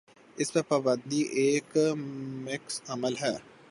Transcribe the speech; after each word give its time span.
اس 0.37 0.49
پر 0.53 0.61
پابندی 0.61 1.21
ایک 1.39 1.69
معکوس 2.45 2.81
عمل 2.87 3.13
ہے۔ 3.21 3.35